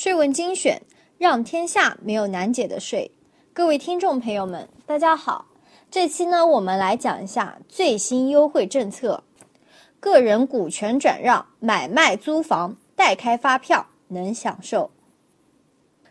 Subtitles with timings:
[0.00, 0.80] 税问精选，
[1.18, 3.10] 让天下没有难解的税。
[3.52, 5.46] 各位听众朋友们，大家好。
[5.90, 9.24] 这期呢，我们来讲一下最新优惠政策：
[9.98, 14.92] 个人股权转让、买卖租房代开发票能享受。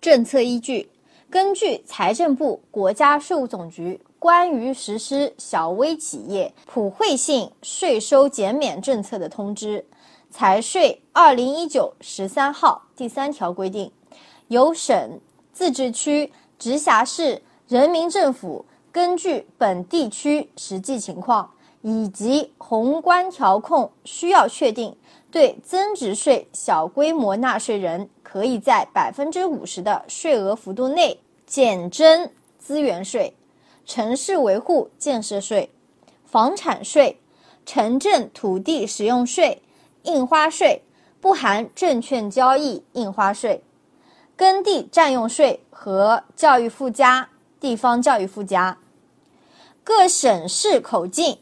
[0.00, 0.90] 政策依据：
[1.30, 9.86] 根据财政部、国家税务总局关于实施小微企业普惠性税收减免政策的通知。
[10.30, 13.90] 财税二零一九十三号第三条规定，
[14.48, 15.20] 由省、
[15.52, 24.94] 自治区、直辖市人民政府根据本地区实际情况以及宏观调控需要，确定
[25.30, 33.34] 对增值税小规模纳税人可以在百分之五十的税额幅度内减征资源税、
[33.86, 35.70] 城市维护建设税、
[36.24, 37.18] 房产税、
[37.64, 39.62] 城镇土地使用税。
[40.02, 40.82] 印花税
[41.20, 43.64] 不含证券交易印花税、
[44.36, 48.78] 耕地占用税和教育附加、地方教育附加。
[49.82, 51.38] 各省市口径，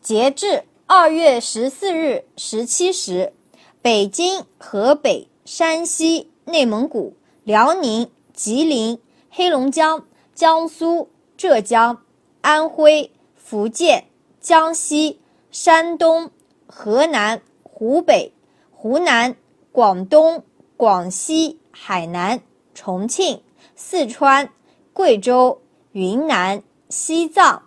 [0.00, 3.32] 截至二月十四日十七时，
[3.80, 12.02] 北京、河北、山西、内蒙古、辽宁、吉林、黑龙江、江苏、浙江、
[12.40, 14.06] 安徽、福建、
[14.40, 16.30] 江西、山东、
[16.66, 17.40] 河南。
[17.78, 18.32] 湖北、
[18.70, 19.36] 湖南、
[19.70, 20.44] 广东、
[20.78, 22.40] 广西、海南、
[22.72, 23.42] 重庆、
[23.74, 24.48] 四川、
[24.94, 25.60] 贵州、
[25.92, 27.64] 云南、西藏、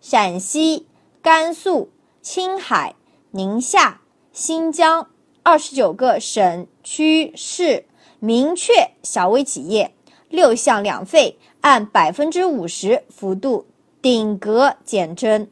[0.00, 0.86] 陕西、
[1.20, 1.90] 甘肃、
[2.22, 2.94] 青海、
[3.32, 4.00] 宁夏、
[4.32, 5.10] 新疆
[5.42, 7.84] 二十九个省区市
[8.18, 9.92] 明确小微企业
[10.30, 13.66] 六项两费按百分之五十幅度
[14.00, 15.46] 顶格减征。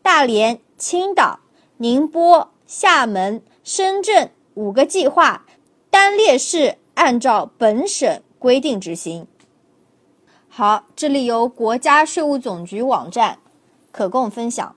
[0.00, 1.40] 大连、青岛、
[1.76, 2.53] 宁波。
[2.76, 5.46] 厦门、深圳五个计划
[5.90, 9.28] 单列市按照本省规定执行。
[10.48, 13.38] 好，这里由国家税务总局网站
[13.92, 14.74] 可供分享。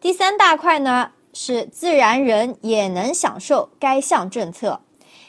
[0.00, 4.80] 第三大块呢是自然人也能享受该项政策。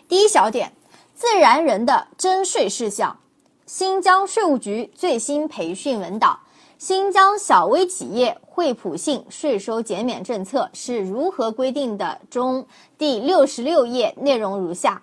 [0.07, 0.73] 第一小点，
[1.15, 3.19] 自然人的征税事项。
[3.65, 6.41] 新疆税务局最新培训文档。
[6.77, 12.21] 新疆小微企业惠普性税收减免政策是如何规定的？
[12.29, 12.67] 中
[12.99, 15.01] 第六十六页内容如下：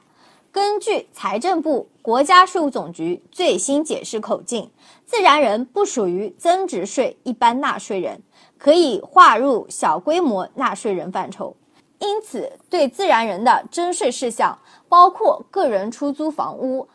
[0.53, 4.71] 根据财政部、国家税务总局最新解释口径，
[5.05, 8.23] 自然人不属于增值税一般纳税人，
[8.57, 11.57] 可以划入小规模纳税人范畴。
[11.99, 14.57] 因此，对自然人的征税事项
[14.89, 16.89] 包括个人出租房屋、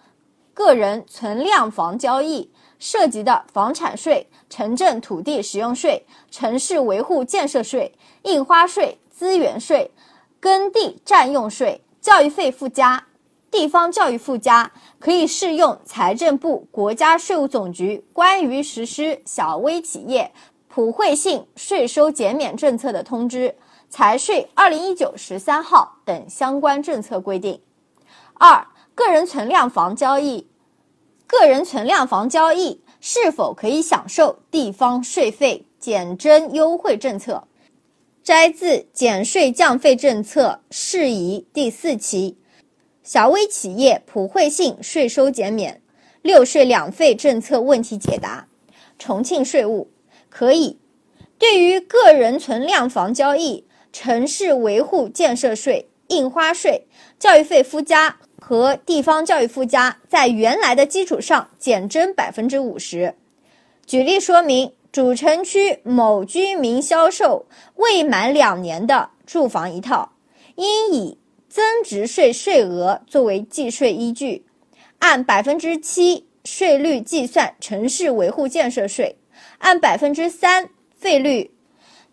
[0.60, 2.52] 个人存量房交易。
[2.82, 7.94] 涉及的房产税、城镇土地使用税、城市维护建设税、
[8.24, 9.92] 印花税、资源税、
[10.40, 13.06] 耕地占用税、教育费附加、
[13.52, 20.32] 地方教育附加，可以适用财政部、国家税务总局关于实施小微企业
[20.70, 23.54] 普惠性税收减免政策的通知
[23.92, 27.62] （财税二零一九十三号）等相关政策规定。
[28.36, 28.66] 二、
[29.00, 30.46] 个人存量房交易。
[31.26, 37.48] 个人存量房交易是否可以享受地方税费减征优惠政策？
[38.22, 42.38] 摘自《减税降费政策事宜》第四期，
[43.02, 45.82] 小微企业普惠性税收减免
[46.22, 48.50] 六税两费政策问题解答。
[48.98, 49.90] 重庆税务
[50.30, 50.78] 可以
[51.38, 56.86] 对于个人存量房交易、城市维护建设税、印花税、
[57.18, 58.18] 教育费附加。
[58.42, 63.16] 和地方教育附加在原来的基础上减征百分之五十。
[63.86, 67.46] 举例说明，主城区某居民销售
[67.76, 70.14] 未满两年的住房一套，
[70.56, 71.18] 应以
[71.48, 74.46] 增值税税额作为计税依据，
[75.00, 79.18] 按百分之七税率计算城市维护建设税，
[79.58, 81.52] 按百分之三费率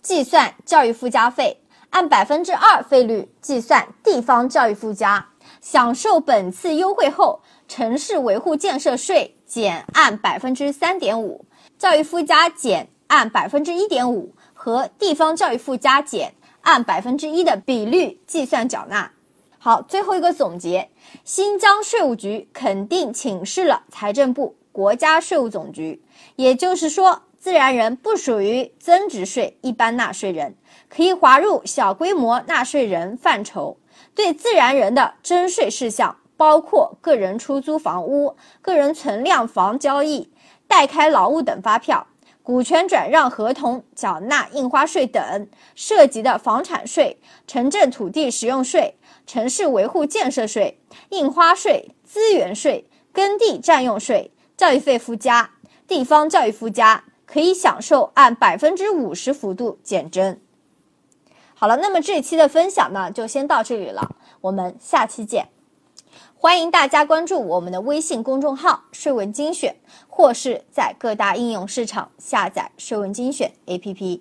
[0.02, 1.60] 计算教育附加费，
[1.90, 5.28] 按百分之二费率计算地方教育附加。
[5.60, 11.44] 享受本次优惠后，城市维护建设税减按百分之三点五，
[11.78, 19.10] 教育附加减按百分之一点五和地方教育附加减按百分之一的比率计算缴纳。
[19.58, 20.90] 好，最后一个总结：
[21.24, 26.02] 新疆税务局肯定请示了财政部、国家税务总局，
[26.36, 30.54] 也就是说，自然人不属于增值税一般纳税人，
[30.88, 33.76] 可以划入小规模纳税人范畴。
[34.16, 40.32] 对自然人的征税事项包括个人出租房屋、个人存量房交易、
[40.66, 42.06] 代开劳务等发票、
[42.42, 48.96] 股权转让合同缴纳印花税等涉及的房产税、城镇土地使用税、
[49.26, 50.80] 城市维护建设税、
[51.10, 55.50] 印花税、资源税、耕地占用税、教育费附加、
[55.86, 60.40] 地方教育附加，可以享受按百分之五十幅度减征。
[61.58, 65.48] 好了，那么这一期的分享呢，就先到这里了，我们下期见。
[66.34, 69.74] 欢迎大家关注我们的微信公众号“税文精选”，
[70.06, 74.20] 或是在各大应用市场下载“税文精选” APP。